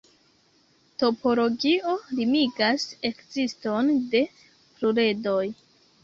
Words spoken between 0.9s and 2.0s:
Topologio